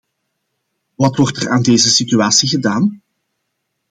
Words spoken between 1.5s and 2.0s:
deze